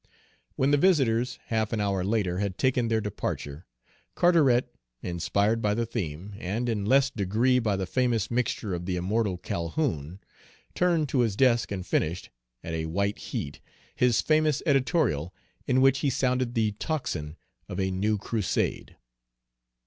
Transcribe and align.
When 0.55 0.71
the 0.71 0.79
visitors, 0.79 1.37
half 1.53 1.71
an 1.71 1.79
hour 1.79 2.03
later, 2.03 2.39
had 2.39 2.57
taken 2.57 2.87
their 2.87 3.01
departure, 3.01 3.67
Carteret, 4.15 4.73
inspired 5.03 5.61
by 5.61 5.75
the 5.75 5.85
theme, 5.85 6.33
and 6.39 6.67
in 6.67 6.85
less 6.87 7.11
degree 7.11 7.59
by 7.59 7.75
the 7.75 7.85
famous 7.85 8.31
mixture 8.31 8.73
of 8.73 8.87
the 8.87 8.95
immortal 8.95 9.37
Calhoun, 9.37 10.19
turned 10.73 11.07
to 11.09 11.19
his 11.19 11.35
desk 11.35 11.71
and 11.71 11.85
finished, 11.85 12.31
at 12.63 12.73
a 12.73 12.87
white 12.87 13.19
heat, 13.19 13.59
his 13.95 14.21
famous 14.21 14.63
editorial 14.65 15.35
in 15.67 15.81
which 15.81 15.99
he 15.99 16.09
sounded 16.09 16.55
the 16.55 16.71
tocsin 16.71 17.37
of 17.69 17.79
a 17.79 17.91
new 17.91 18.17
crusade. 18.17 18.97